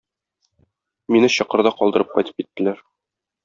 [1.17, 2.85] Мине чокырда калдырып кайтып киттеләр.